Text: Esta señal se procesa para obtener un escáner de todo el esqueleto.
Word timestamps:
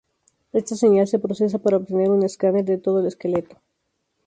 Esta 0.59 0.75
señal 0.83 1.07
se 1.07 1.19
procesa 1.25 1.59
para 1.59 1.77
obtener 1.77 2.09
un 2.09 2.23
escáner 2.23 2.65
de 2.65 2.79
todo 2.79 3.01
el 3.01 3.05
esqueleto. 3.05 3.57